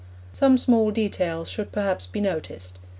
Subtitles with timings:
[0.31, 2.79] Some small details should perhaps be noticed.